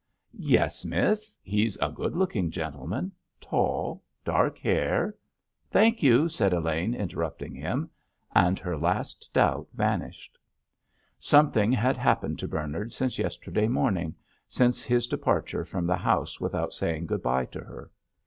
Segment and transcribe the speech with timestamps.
[0.33, 1.37] "Yes, miss.
[1.43, 3.11] He's a good looking gentleman.
[3.39, 5.15] Tall, dark hair——"
[5.69, 10.39] "Thank you," said Elaine, interrupting him—and her last doubt vanished.
[11.19, 14.15] Something had happened to Bernard since yesterday morning,
[14.49, 17.91] since his departure from the house without saying good bye to her.